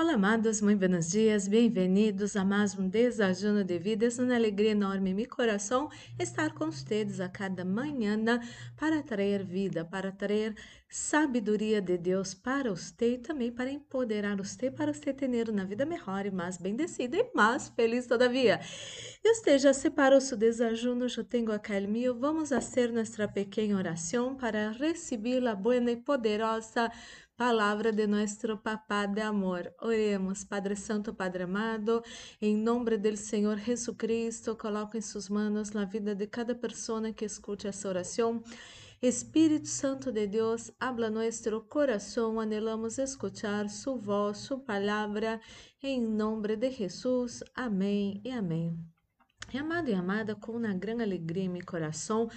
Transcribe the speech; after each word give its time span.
Olá, 0.00 0.14
amados, 0.14 0.62
muito 0.62 0.78
buenos 0.78 1.10
dias, 1.10 1.46
bem-vindos 1.46 2.34
a 2.34 2.42
mais 2.42 2.74
um 2.74 2.88
Desajuno 2.88 3.62
de 3.62 3.78
Vida. 3.78 4.06
É 4.06 4.22
uma 4.22 4.34
alegria 4.34 4.70
enorme 4.70 5.10
em 5.10 5.14
meu 5.14 5.28
coração 5.28 5.90
estar 6.18 6.54
com 6.54 6.70
vocês 6.70 7.20
a 7.20 7.28
cada 7.28 7.66
manhã 7.66 8.16
para 8.78 9.02
trazer 9.02 9.44
vida, 9.44 9.84
para 9.84 10.10
trazer 10.10 10.56
sabedoria 10.90 11.80
de 11.80 11.96
Deus 11.96 12.34
para 12.34 12.74
você 12.74 13.14
e 13.14 13.18
também 13.18 13.52
para 13.52 13.70
empoderar 13.70 14.36
você, 14.36 14.72
para 14.72 14.92
você 14.92 15.14
ter 15.14 15.48
uma 15.48 15.64
vida 15.64 15.86
melhor 15.86 16.26
e 16.26 16.32
mais 16.32 16.58
bendecida 16.58 17.16
e 17.16 17.30
mais 17.32 17.68
feliz 17.68 18.08
todavia. 18.08 18.60
E 19.22 19.58
já 19.58 19.72
separou 19.72 20.20
seu 20.20 20.36
desajuno, 20.36 21.06
eu 21.16 21.24
tenho 21.24 21.52
o 21.52 21.88
meu. 21.88 22.18
Vamos 22.18 22.48
fazer 22.48 22.90
nossa 22.92 23.28
pequena 23.28 23.76
oração 23.76 24.34
para 24.34 24.72
receber 24.72 25.46
a 25.46 25.54
boa 25.54 25.76
e 25.76 25.96
poderosa 25.96 26.90
Palavra 27.36 27.90
de 27.90 28.06
nuestro 28.06 28.58
Papá 28.58 29.06
de 29.06 29.22
amor. 29.22 29.72
Oremos, 29.80 30.44
Padre 30.44 30.76
Santo, 30.76 31.14
Padre 31.14 31.44
amado, 31.44 32.02
em 32.38 32.54
nome 32.54 32.98
do 32.98 33.16
Senhor 33.16 33.56
Jesucristo, 33.56 34.54
coloco 34.54 34.94
em 34.94 35.00
suas 35.00 35.30
mãos 35.30 35.74
a 35.74 35.86
vida 35.86 36.14
de 36.14 36.26
cada 36.26 36.54
pessoa 36.54 37.10
que 37.14 37.24
escute 37.24 37.66
essa 37.66 37.88
oração. 37.88 38.42
Espírito 39.02 39.66
Santo 39.66 40.12
de 40.12 40.26
Deus, 40.26 40.70
habla 40.78 41.08
nuestro 41.08 41.62
coração, 41.62 42.38
anelamos 42.38 42.98
escuchar 42.98 43.70
su 43.70 43.96
voz, 43.96 44.36
su 44.36 44.58
palavra, 44.60 45.40
em 45.82 46.02
nome 46.02 46.54
de 46.54 46.70
Jesus. 46.70 47.42
Amém 47.54 48.20
e 48.22 48.30
amém. 48.30 48.78
Amado 49.58 49.88
e 49.88 49.94
amada, 49.94 50.36
com 50.36 50.52
uma 50.52 50.74
grande 50.74 51.02
alegria 51.02 51.44
em 51.44 51.48
meu 51.48 51.64
coração, 51.64 52.28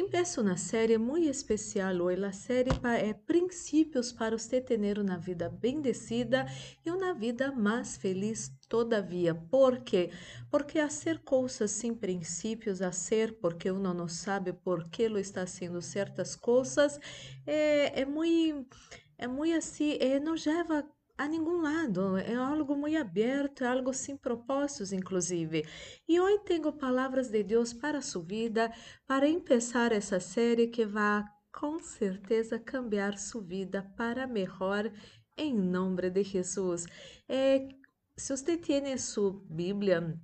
Empeço 0.00 0.40
uma 0.40 0.56
série 0.56 0.96
muito 0.96 1.28
especial 1.28 1.94
hoje, 1.96 2.24
a 2.24 2.32
série 2.32 2.70
é 2.98 3.12
Princípios 3.12 4.10
para 4.10 4.38
você 4.38 4.58
ter 4.58 4.98
uma 4.98 5.18
vida 5.18 5.50
bendecida 5.50 6.46
e 6.82 6.90
uma 6.90 7.12
vida 7.12 7.52
mais 7.52 7.98
feliz 7.98 8.50
todavia. 8.66 9.34
Por 9.34 9.80
quê? 9.80 10.10
Porque 10.50 10.80
fazer 10.80 11.18
coisas 11.18 11.70
sem 11.72 11.94
princípios, 11.94 12.78
fazer 12.78 13.34
porque 13.42 13.70
uno 13.70 13.92
não 13.92 14.08
sabe 14.08 14.54
por 14.54 14.88
que 14.88 15.06
lo 15.06 15.18
está 15.18 15.42
haciendo 15.42 15.82
certas 15.82 16.34
coisas, 16.34 16.98
é, 17.46 18.00
é 18.00 18.06
muito, 18.06 18.74
é 19.18 19.26
muito 19.26 19.54
assim, 19.54 19.98
é, 20.00 20.18
não 20.18 20.34
leva 20.46 20.82
a 21.20 21.28
nenhum 21.28 21.60
lado, 21.60 22.16
é 22.16 22.34
algo 22.34 22.74
muito 22.74 22.96
aberto, 22.96 23.62
é 23.62 23.66
algo 23.66 23.92
sem 23.92 24.16
propósitos, 24.16 24.90
inclusive. 24.90 25.66
E 26.08 26.18
hoje 26.18 26.38
tenho 26.46 26.72
palavras 26.72 27.28
de 27.28 27.42
Deus 27.42 27.74
para 27.74 27.98
a 27.98 28.02
sua 28.02 28.22
vida, 28.22 28.72
para 29.06 29.30
começar 29.30 29.92
essa 29.92 30.18
série 30.18 30.68
que 30.68 30.86
vai 30.86 31.22
com 31.52 31.78
certeza 31.78 32.58
cambiar 32.58 33.18
sua 33.18 33.42
vida 33.42 33.82
para 33.98 34.26
melhor, 34.26 34.90
em 35.36 35.54
nome 35.54 36.08
de 36.08 36.22
Jesus. 36.22 36.86
É, 37.28 37.68
se 38.16 38.34
você 38.34 38.56
tem 38.56 38.96
sua 38.96 39.38
Bíblia, 39.44 40.18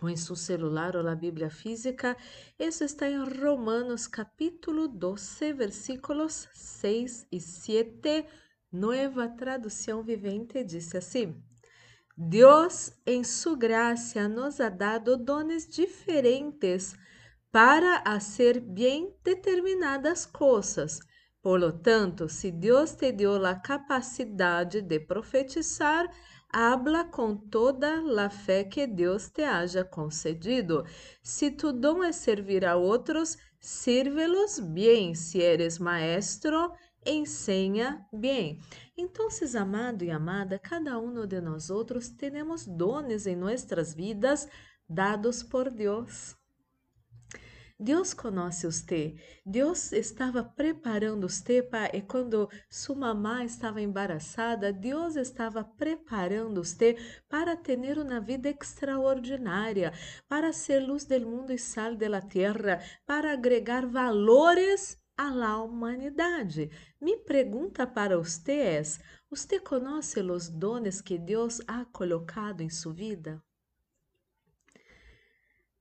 ou 0.00 0.08
em 0.08 0.16
seu 0.16 0.36
celular 0.36 0.94
ou 0.94 1.02
na 1.02 1.16
Bíblia 1.16 1.50
física, 1.50 2.16
isso 2.56 2.84
está 2.84 3.10
em 3.10 3.18
Romanos 3.24 4.06
capítulo 4.06 4.86
12, 4.86 5.52
versículos 5.52 6.48
6 6.54 7.26
e 7.32 7.40
7 7.40 8.24
Nueva 8.70 9.28
Tradução 9.28 10.02
Vivente 10.02 10.62
disse 10.62 10.96
assim: 10.98 11.34
Deus, 12.16 12.92
em 13.06 13.24
sua 13.24 13.56
graça, 13.56 14.28
nos 14.28 14.60
ha 14.60 14.68
dado 14.68 15.16
dones 15.16 15.66
diferentes 15.66 16.94
para 17.50 18.02
fazer 18.04 18.60
bem 18.60 19.14
determinadas 19.24 20.26
coisas. 20.26 21.00
Por 21.40 21.58
lo 21.58 21.72
tanto, 21.72 22.28
se 22.28 22.50
Deus 22.50 22.94
te 22.94 23.10
deu 23.10 23.42
a 23.46 23.54
capacidade 23.54 24.82
de 24.82 25.00
profetizar, 25.00 26.06
habla 26.52 27.04
com 27.04 27.36
toda 27.36 28.02
a 28.22 28.28
fé 28.28 28.64
que 28.64 28.86
Deus 28.86 29.30
te 29.30 29.44
haja 29.44 29.82
concedido. 29.82 30.84
Se 31.22 31.50
tu 31.50 31.72
dom 31.72 32.04
é 32.04 32.12
servir 32.12 32.66
a 32.66 32.76
outros, 32.76 33.38
sírvelos 33.58 34.58
bem. 34.58 35.14
Se 35.14 35.40
eres 35.40 35.78
maestro, 35.78 36.72
enseña 37.04 38.06
bem. 38.12 38.60
Então, 38.96 39.28
amado 39.56 40.04
e 40.04 40.10
amada, 40.10 40.58
cada 40.58 40.98
um 40.98 41.26
de 41.26 41.40
nós 41.40 41.70
outros 41.70 42.08
temos 42.08 42.66
dones 42.66 43.26
em 43.26 43.36
nossas 43.36 43.94
vidas 43.94 44.48
dados 44.88 45.42
por 45.42 45.70
Deus. 45.70 46.36
Deus 47.80 48.12
conhece 48.12 48.66
você. 48.66 49.14
Deus 49.46 49.92
estava 49.92 50.42
preparando 50.42 51.28
você 51.28 51.62
para 51.62 51.96
e 51.96 52.02
quando 52.02 52.50
sua 52.68 52.96
mamá 52.96 53.44
estava 53.44 53.80
embaraçada, 53.80 54.72
Deus 54.72 55.14
estava 55.14 55.62
preparando 55.62 56.64
você 56.64 56.96
para 57.28 57.56
ter 57.56 57.78
uma 57.96 58.20
vida 58.20 58.48
extraordinária, 58.48 59.92
para 60.28 60.52
ser 60.52 60.80
luz 60.80 61.04
do 61.04 61.20
mundo 61.20 61.52
e 61.52 61.58
sal 61.58 61.94
da 61.94 62.20
terra, 62.20 62.82
para 63.06 63.32
agregar 63.32 63.86
valores 63.86 64.97
a 65.18 65.30
la 65.30 65.60
humanidade. 65.60 66.70
Mi 67.00 67.16
pergunta 67.16 67.86
para 67.86 68.14
é: 68.14 68.82
você 69.28 69.58
conhece 69.58 70.20
os 70.20 70.48
dones 70.48 71.00
que 71.02 71.18
Deus 71.18 71.60
ha 71.66 71.84
colocado 71.84 72.62
em 72.62 72.70
sua 72.70 72.94
vida? 72.94 73.42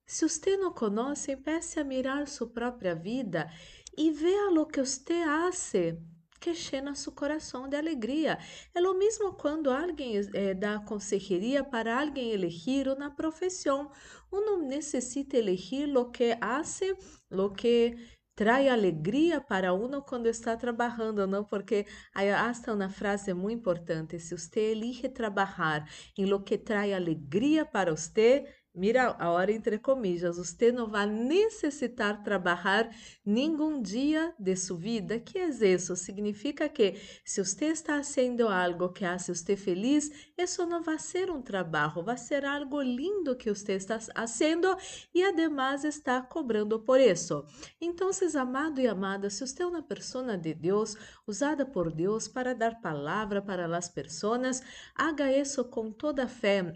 Se 0.06 0.28
você 0.28 0.58
não 0.58 0.74
conhece, 0.74 1.34
empiece 1.34 1.80
a 1.80 1.84
mirar 1.84 2.28
sua 2.28 2.48
própria 2.48 2.96
vida 2.96 3.52
e 3.96 4.10
veja 4.12 4.50
o 4.50 4.66
que 4.66 4.84
você 4.84 5.22
hace 5.22 6.02
que 6.40 6.54
llena 6.54 6.96
seu 6.96 7.12
coração 7.12 7.68
de 7.68 7.76
alegria. 7.76 8.38
É 8.74 8.82
o 8.82 8.94
mesmo 8.94 9.34
quando 9.34 9.70
alguém 9.70 10.14
eh, 10.34 10.54
dá 10.54 10.80
consejeria 10.80 11.64
para 11.64 12.00
alguém 12.00 12.32
elegir 12.32 12.88
uma 12.88 13.10
profissão. 13.10 13.92
Uno 14.32 14.58
necessita 14.58 15.36
elegir 15.38 15.96
o 15.98 16.06
que 16.12 16.38
hace, 16.40 16.96
o 17.32 17.50
que 17.50 17.98
trae 18.38 18.70
alegria 18.70 19.42
para 19.42 19.74
uno 19.74 20.04
quando 20.04 20.28
está 20.28 20.56
trabalhando, 20.56 21.26
não? 21.26 21.44
Porque 21.44 21.88
hasta 22.14 22.72
uma 22.72 22.88
frase 22.88 23.34
muito 23.34 23.60
importante: 23.60 24.20
se 24.20 24.38
você 24.38 24.72
elige 24.72 25.10
trabalhar 25.10 25.90
em 26.16 26.26
lo 26.26 26.44
que 26.44 26.56
trae 26.58 26.94
alegria 26.94 27.66
para 27.66 27.92
você, 27.92 28.46
Mira, 28.78 29.16
agora 29.18 29.52
entre 29.52 29.80
comillas, 29.80 30.38
você 30.38 30.72
não 30.72 30.88
vai 30.88 31.08
necessitar 31.08 32.22
trabalhar 32.22 32.88
nenhum 33.26 33.82
dia 33.82 34.36
de 34.38 34.56
sua 34.56 34.78
vida. 34.78 35.20
Que 35.20 35.40
é 35.40 35.48
isso? 35.50 35.96
Significa 35.96 36.70
que 36.70 36.94
se 37.26 37.44
você 37.44 37.66
está 37.66 37.96
fazendo 38.04 38.48
algo 38.48 38.90
que 38.90 39.04
hace 39.04 39.34
você 39.34 39.58
feliz, 39.58 40.12
isso 40.38 40.64
não 40.68 40.84
vai 40.84 41.00
ser 41.00 41.32
um 41.32 41.42
trabalho, 41.42 42.04
vai 42.04 42.20
ser 42.20 42.46
algo 42.46 42.80
lindo 42.80 43.36
que 43.36 43.50
você 43.50 43.74
está 43.74 44.00
fazendo 44.00 44.78
e 45.12 45.24
además 45.24 45.84
está 45.84 46.22
cobrando 46.22 46.80
por 46.80 47.00
isso. 47.00 47.44
Então, 47.82 48.12
amado 48.36 48.80
e 48.80 48.86
amada, 48.86 49.28
se 49.32 49.40
você 49.40 49.64
é 49.64 49.66
uma 49.66 49.82
pessoa 49.82 50.38
de 50.38 50.54
Deus, 50.54 50.96
usada 51.26 51.66
por 51.66 51.92
Deus 51.92 52.28
para 52.28 52.54
dar 52.54 52.80
palavra 52.80 53.42
para 53.42 53.76
as 53.76 53.90
pessoas, 53.90 54.62
haga 54.94 55.32
isso 55.32 55.66
com 55.66 55.92
toda 55.92 56.28
fé 56.28 56.72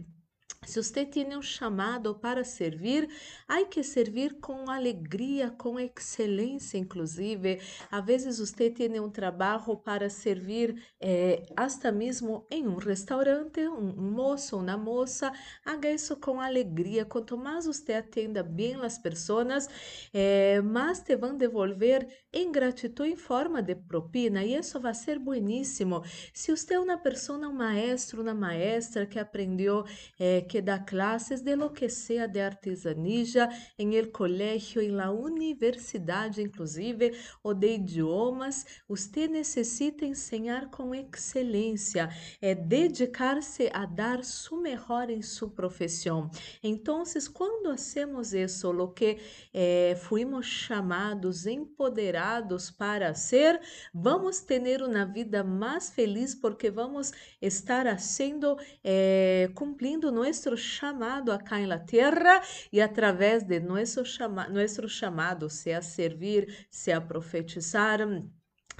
se 0.63 0.81
você 0.81 1.03
tem 1.03 1.35
um 1.35 1.41
chamado 1.41 2.13
para 2.13 2.43
servir, 2.43 3.09
há 3.47 3.65
que 3.65 3.81
servir 3.81 4.35
com 4.39 4.69
alegria, 4.69 5.49
com 5.49 5.79
excelência, 5.79 6.77
inclusive. 6.77 7.59
Às 7.89 8.05
vezes 8.05 8.37
você 8.37 8.69
tem 8.69 8.99
um 8.99 9.09
trabalho 9.09 9.75
para 9.77 10.07
servir, 10.07 10.75
eh, 11.01 11.41
hasta 11.57 11.91
mesmo 11.91 12.45
em 12.51 12.67
um 12.67 12.75
restaurante, 12.75 13.67
um, 13.67 14.11
moço, 14.11 14.55
uma 14.55 14.77
moça, 14.77 15.33
haga 15.65 15.89
isso 15.89 16.15
com 16.17 16.39
alegria. 16.39 17.05
Quanto 17.05 17.35
mais 17.35 17.65
você 17.65 17.93
atenda 17.93 18.43
bem 18.43 18.75
as 18.83 18.99
pessoas, 18.99 19.67
eh, 20.13 20.61
mais 20.61 20.99
te 21.01 21.15
vão 21.15 21.35
devolver 21.35 22.07
em 22.31 22.51
gratidão 22.51 23.05
em 23.05 23.15
forma 23.15 23.63
de 23.63 23.73
propina, 23.75 24.43
e 24.43 24.55
isso 24.55 24.79
vai 24.79 24.93
ser 24.93 25.17
bueníssimo. 25.17 26.03
Se 26.31 26.55
você 26.55 26.75
é 26.75 26.79
uma 26.79 26.97
pessoa, 26.99 27.39
um 27.47 27.51
maestro, 27.51 28.21
uma 28.21 28.33
maestra 28.35 29.07
que 29.07 29.17
aprendeu 29.17 29.83
eh, 30.19 30.45
que 30.51 30.61
dá 30.61 30.77
classes 30.79 31.41
de 31.41 31.55
lo 31.55 31.71
que 31.71 31.87
sea 31.87 32.27
de 32.27 32.41
artesanía 32.41 33.49
em 33.77 33.95
el 33.95 34.11
colegio, 34.11 34.81
em 34.81 34.91
la 34.91 35.09
universidade, 35.09 36.41
inclusive, 36.41 37.13
ou 37.41 37.53
de 37.53 37.75
idiomas, 37.75 38.65
você 38.85 39.29
necessita 39.29 40.03
ensinar 40.03 40.69
com 40.69 40.93
excelência, 40.93 42.09
é 42.41 42.53
dedicar-se 42.53 43.69
a 43.71 43.85
dar 43.85 44.25
su 44.25 44.61
em 45.09 45.21
sua 45.21 45.49
profissão. 45.49 46.29
Então, 46.61 47.03
quando 47.33 47.71
hacemos 47.71 48.33
isso, 48.33 48.69
o 48.69 48.89
que 48.89 49.19
eh, 49.53 49.95
fuimos 50.01 50.45
chamados, 50.45 51.45
empoderados 51.45 52.69
para 52.69 53.13
ser, 53.15 53.59
vamos 53.93 54.41
ter 54.41 54.81
uma 54.83 55.05
vida 55.05 55.43
mais 55.45 55.89
feliz 55.89 56.35
porque 56.35 56.69
vamos 56.69 57.13
estar 57.41 57.97
sendo, 57.99 58.57
eh, 58.83 59.49
cumprindo 59.55 60.11
nosso 60.11 60.40
nuestro 60.41 60.57
chamado 60.57 61.33
acá 61.33 61.59
en 61.59 61.69
la 61.69 61.85
tierra 61.85 62.41
y 62.71 62.79
a 62.79 62.91
través 62.91 63.47
de 63.47 63.59
nuestro, 63.59 64.03
chama, 64.03 64.47
nuestro 64.47 64.87
chamado, 64.87 65.49
sea 65.49 65.81
servir, 65.83 66.67
sea 66.69 67.07
profetizar, 67.07 68.07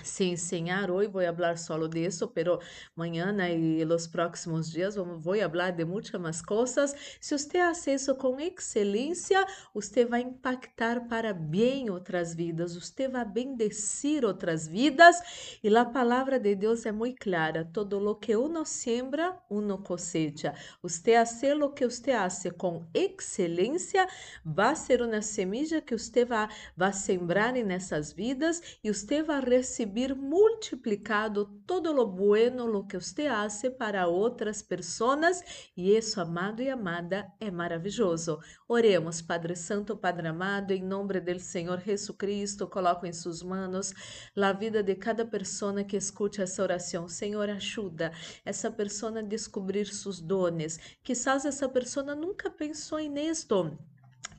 sin 0.03 0.31
enseñar 0.31 0.91
hoy 0.91 1.07
voy 1.07 1.25
a 1.25 1.29
hablar 1.29 1.57
solo 1.57 1.87
de 1.87 2.05
eso, 2.05 2.33
pero 2.33 2.59
mañana 2.95 3.49
y 3.49 3.83
los 3.85 4.07
próximos 4.07 4.73
días 4.73 4.97
voy 4.97 5.41
a 5.41 5.45
hablar 5.45 5.75
de 5.75 5.85
muchas 5.85 6.19
más 6.19 6.41
cosas. 6.41 6.95
Si 7.19 7.35
usted 7.35 7.59
hace 7.59 7.93
eso 7.93 8.17
con 8.17 8.39
excelencia, 8.39 9.45
usted 9.73 10.09
va 10.09 10.17
a 10.17 10.21
impactar 10.21 11.07
para 11.07 11.33
bien 11.33 11.89
otras 11.89 12.35
vidas, 12.35 12.75
usted 12.75 13.13
va 13.13 13.21
a 13.21 13.25
bendecir 13.25 14.25
otras 14.25 14.69
vidas 14.69 15.21
y 15.61 15.69
la 15.69 15.91
palabra 15.91 16.39
de 16.39 16.55
Dios 16.55 16.85
es 16.85 16.93
muy 16.93 17.15
clara. 17.15 17.71
Todo 17.71 17.99
lo 17.99 18.19
que 18.19 18.35
uno 18.35 18.65
siembra, 18.65 19.43
uno 19.49 19.83
cosecha. 19.83 20.53
Usted 20.81 21.15
hace 21.15 21.55
lo 21.55 21.73
que 21.73 21.85
usted 21.85 22.13
hace 22.13 22.51
con 22.51 22.89
excelencia, 22.93 24.07
va 24.45 24.69
a 24.69 24.75
ser 24.75 25.01
una 25.01 25.21
semilla 25.21 25.81
que 25.81 25.95
usted 25.95 26.29
va, 26.29 26.49
va 26.79 26.87
a 26.87 26.93
sembrar 26.93 27.57
en 27.57 27.71
esas 27.71 28.15
vidas 28.15 28.61
y 28.81 28.89
usted 28.89 29.25
va 29.27 29.37
a 29.37 29.41
recibir 29.91 30.15
multiplicado 30.15 31.45
todo 31.67 31.91
lo 31.91 32.07
bueno 32.07 32.65
lo 32.65 32.87
que 32.87 32.95
usted 32.95 33.27
hace 33.27 33.69
para 33.69 34.07
outras 34.07 34.61
pessoas 34.61 35.43
e 35.75 35.97
isso, 35.97 36.21
amado 36.21 36.61
e 36.61 36.69
amada, 36.69 37.29
é 37.41 37.51
maravilhoso. 37.51 38.39
Oremos, 38.69 39.21
Padre 39.21 39.53
Santo, 39.53 39.97
Padre 39.97 40.29
amado, 40.29 40.71
em 40.71 40.81
nome 40.81 41.19
do 41.19 41.39
Senhor 41.39 41.81
Jesus 41.81 42.17
Cristo, 42.17 42.67
coloco 42.67 43.05
em 43.05 43.11
suas 43.11 43.43
mãos 43.43 43.93
a 44.37 44.53
vida 44.53 44.81
de 44.81 44.95
cada 44.95 45.25
pessoa 45.25 45.83
que 45.83 45.97
escute 45.97 46.41
essa 46.41 46.63
oração. 46.63 47.09
Senhor, 47.09 47.49
ajuda 47.49 48.13
essa 48.45 48.71
pessoa 48.71 49.19
a 49.19 49.21
descobrir 49.21 49.87
seus 49.87 50.21
dones. 50.21 50.79
Quizás 51.03 51.43
essa 51.43 51.67
pessoa 51.67 52.15
nunca 52.15 52.49
pensou 52.49 52.99
nisto 52.99 53.77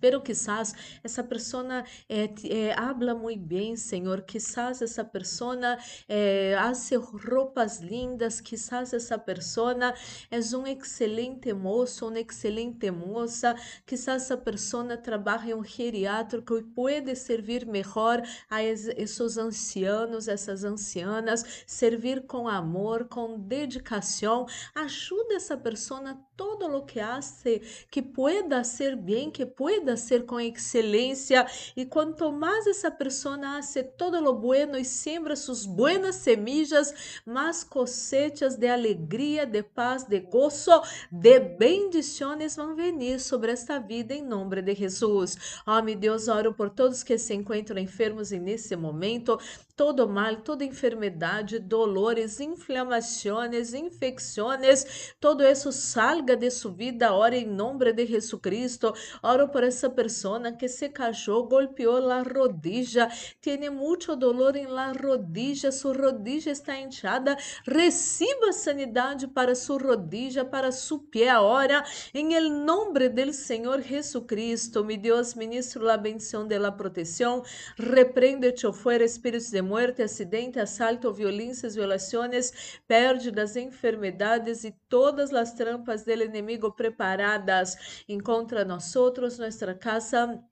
pero 0.02 0.20
quizás 0.20 0.74
essa 1.04 1.22
pessoa 1.22 1.84
eh, 2.08 2.28
eh, 2.42 2.74
habla 2.76 3.14
muito 3.14 3.46
bem, 3.46 3.76
Senhor. 3.76 4.22
Quizás 4.22 4.82
essa 4.82 5.04
pessoa 5.04 5.78
eh, 6.08 6.56
hace 6.58 6.96
roupas 6.96 7.78
lindas. 7.78 8.40
Quizás 8.40 8.92
essa 8.92 9.16
pessoa 9.16 9.94
é 10.28 10.56
um 10.56 10.66
excelente 10.66 11.52
moço, 11.52 12.08
uma 12.08 12.18
excelente 12.18 12.90
moça. 12.90 13.54
Quizás 13.86 14.24
essa 14.24 14.36
pessoa 14.36 14.96
trabalha 14.96 15.50
em 15.50 15.54
um 15.54 15.64
geriátrico 15.64 16.58
e 16.58 16.64
pode 16.64 17.14
servir 17.14 17.64
melhor 17.64 18.22
a 18.50 18.60
esses 18.60 19.38
ancianos, 19.38 20.26
essas 20.26 20.64
ancianas, 20.64 21.62
servir 21.64 22.26
com 22.26 22.48
amor, 22.48 23.06
com 23.06 23.38
dedicação. 23.38 24.46
Ajuda 24.74 25.34
essa 25.34 25.56
pessoa 25.56 26.18
todo 26.36 26.66
o 26.76 26.84
que 26.84 26.98
hace 26.98 27.60
que 27.88 28.02
pueda 28.02 28.64
ser 28.64 28.96
bem, 28.96 29.30
que 29.30 29.46
pueda 29.46 29.91
ser 29.96 30.24
com 30.26 30.40
excelência 30.40 31.46
e 31.76 31.84
quanto 31.84 32.30
mais 32.32 32.66
essa 32.66 32.90
pessoa 32.90 33.32
hace 33.56 33.82
todo 33.82 34.20
lo 34.20 34.34
bueno 34.34 34.76
e 34.76 34.84
siembra 34.84 35.36
sus 35.36 35.64
buenas 35.66 36.16
semillas, 36.16 37.22
más 37.26 37.64
cosechas 37.64 38.56
de 38.56 38.68
alegria, 38.68 39.46
de 39.46 39.62
paz, 39.62 40.04
de 40.04 40.20
gozo, 40.20 40.82
de 41.10 41.38
bendiciones 41.40 42.56
vão 42.56 42.74
venir 42.74 43.20
sobre 43.20 43.52
esta 43.52 43.78
vida 43.78 44.14
em 44.14 44.22
nome 44.22 44.62
de 44.62 44.74
Jesus. 44.74 45.36
Oh, 45.66 45.80
meu 45.82 45.96
Deus, 45.96 46.28
oro 46.28 46.52
por 46.52 46.70
todos 46.70 47.02
que 47.02 47.16
se 47.18 47.34
encontram 47.34 47.80
enfermos 47.80 48.30
nesse 48.30 48.76
momento, 48.76 49.38
todo 49.76 50.08
mal, 50.08 50.36
toda 50.36 50.64
enfermidade, 50.64 51.58
dolores, 51.58 52.40
inflamações, 52.40 53.72
infecções, 53.74 55.14
todo 55.20 55.42
isso 55.44 55.72
salga 55.72 56.36
de 56.36 56.50
sua 56.50 56.72
vida, 56.72 57.12
ora 57.12 57.36
em 57.36 57.46
nome 57.46 57.92
de 57.92 58.06
Jesus 58.06 58.40
Cristo. 58.40 58.92
Oro 59.22 59.48
por 59.48 59.64
essa 59.64 59.81
pessoa 59.90 60.52
que 60.52 60.68
se 60.68 60.88
cachou, 60.88 61.46
golpeou 61.46 62.10
a 62.10 62.22
rodilla, 62.22 63.08
tem 63.40 63.68
muito 63.70 64.16
dolor 64.16 64.56
em 64.56 64.66
la 64.66 64.92
rodilla, 64.92 65.70
sua 65.72 65.94
rodilla 65.94 66.50
está 66.50 66.78
inchada, 66.78 67.36
receba 67.66 68.52
sanidade 68.52 69.26
para 69.28 69.54
sua 69.54 69.78
rodilla, 69.78 70.44
para 70.44 70.72
seu 70.72 70.98
pé 70.98 71.28
agora, 71.28 71.84
em 72.14 72.40
nome 72.50 73.08
do 73.08 73.32
Senhor 73.32 73.80
Jesus 73.80 74.24
Cristo. 74.26 74.84
Mi 74.84 74.96
Deus, 74.96 75.34
ministro 75.34 75.84
la 75.84 75.96
bendição 75.96 76.46
de 76.46 76.58
la 76.58 76.72
proteção, 76.72 77.42
repreende-te 77.76 78.72
fora 78.72 79.04
espíritos 79.04 79.50
de 79.50 79.62
muerte, 79.62 80.02
acidente, 80.02 80.58
asalto, 80.58 81.12
violências, 81.12 81.74
violações, 81.74 82.78
pérdidas, 82.86 83.56
enfermedades 83.56 84.64
e 84.64 84.72
todas 84.88 85.32
as 85.32 85.52
trampas 85.52 86.04
do 86.04 86.12
inimigo 86.12 86.72
preparadas 86.72 88.02
em 88.08 88.18
contra 88.20 88.64
nós 88.64 88.94
outros, 88.96 89.38
nossa 89.38 89.71
casa 89.74 90.42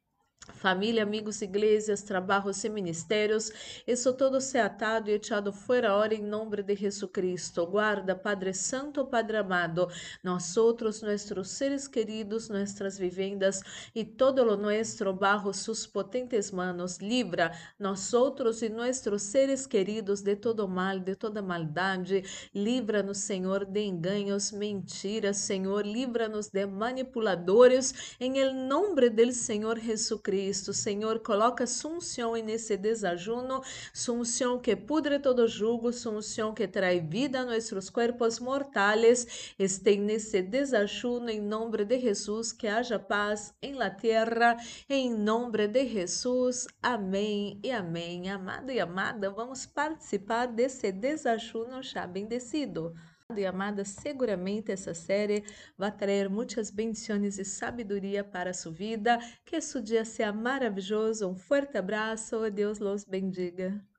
Família, 0.54 1.02
amigos, 1.02 1.40
igrejas, 1.42 2.02
trabalhos 2.02 2.64
e 2.64 2.68
ministérios, 2.68 3.50
isso 3.86 4.12
todo 4.12 4.40
se 4.40 4.58
atado 4.58 5.08
e 5.08 5.14
echado 5.14 5.52
fora 5.52 5.94
hora 5.94 6.14
em 6.14 6.22
nome 6.22 6.62
de 6.62 6.74
Jesus 6.76 7.10
Cristo. 7.12 7.66
Guarda, 7.66 8.14
Padre 8.14 8.52
Santo, 8.52 9.04
Padre 9.06 9.38
amado, 9.38 9.88
nós 10.22 10.56
outros, 10.56 11.02
nossos 11.02 11.48
seres 11.48 11.86
queridos, 11.86 12.48
nossas 12.48 12.98
vivendas 12.98 13.62
e 13.94 14.04
todo 14.04 14.42
lo 14.44 14.56
nuestro 14.56 15.12
bajo 15.12 15.52
sus 15.52 15.86
potentes 15.86 16.50
manos. 16.50 16.98
Libra 16.98 17.52
nós 17.78 18.12
outros 18.12 18.62
e 18.62 18.68
nossos 18.68 19.22
seres 19.22 19.66
queridos 19.66 20.20
de 20.20 20.36
todo 20.36 20.66
mal, 20.68 20.98
de 21.00 21.16
toda 21.16 21.40
maldade. 21.40 22.22
Livra-nos, 22.54 23.18
Senhor, 23.18 23.64
de 23.64 23.80
enganos, 23.80 24.52
mentiras, 24.52 25.38
Senhor. 25.38 25.86
Livra-nos 25.86 26.48
de 26.48 26.66
manipuladores, 26.66 28.16
em 28.18 28.38
el 28.38 28.54
nome 28.54 29.08
do 29.08 29.32
Senhor 29.32 29.78
Jesus 29.78 30.20
Cristo. 30.20 30.29
Cristo. 30.30 30.72
Senhor, 30.72 31.18
coloca 31.18 31.66
sunção 31.66 32.34
nesse 32.34 32.76
desajuno, 32.76 33.60
sunção 33.92 34.60
que 34.60 34.76
pudre 34.76 35.18
todo 35.18 35.48
jugo, 35.48 35.92
sunção 35.92 36.54
que 36.54 36.68
traz 36.68 37.02
vida 37.04 37.40
a 37.40 37.44
nossos 37.44 37.90
corpos 37.90 38.38
mortais. 38.38 39.54
Estém 39.58 40.00
nesse 40.00 40.40
desajuno 40.40 41.28
em 41.30 41.40
nome 41.40 41.84
de 41.84 41.98
Jesus, 41.98 42.52
que 42.52 42.68
haja 42.68 42.96
paz 42.96 43.52
em 43.60 43.74
la 43.74 43.90
terra, 43.90 44.56
em 44.88 45.12
nome 45.12 45.66
de 45.66 45.88
Jesus. 45.88 46.68
Amém 46.80 47.58
e 47.64 47.72
amém. 47.72 48.30
Amado 48.30 48.70
e 48.70 48.78
amada, 48.78 49.30
vamos 49.30 49.66
participar 49.66 50.46
desse 50.46 50.92
desajuno 50.92 51.82
já 51.82 52.06
bendecido 52.06 52.94
e 53.38 53.46
amada, 53.46 53.84
seguramente 53.84 54.72
essa 54.72 54.94
série 54.94 55.44
vai 55.76 55.90
trazer 55.92 56.28
muitas 56.28 56.70
bendições 56.70 57.38
e 57.38 57.44
sabedoria 57.44 58.24
para 58.24 58.52
sua 58.52 58.72
vida. 58.72 59.18
Que 59.44 59.60
seu 59.60 59.80
dia 59.80 60.04
seja 60.04 60.32
maravilhoso. 60.32 61.28
Um 61.28 61.36
forte 61.36 61.76
abraço. 61.78 62.50
Deus 62.50 62.78
los 62.78 63.04
bendiga. 63.04 63.89